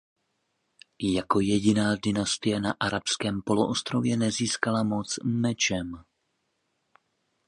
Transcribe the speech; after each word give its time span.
Jako 1.01 1.39
jediná 1.39 1.95
dynastie 2.05 2.59
na 2.59 2.75
Arabském 2.79 3.41
poloostrově 3.41 4.17
nezískala 4.17 4.83
moc 4.83 5.15
„mečem“. 5.23 6.03